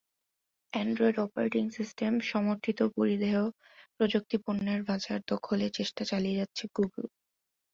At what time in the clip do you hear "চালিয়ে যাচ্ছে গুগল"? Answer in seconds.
6.11-7.03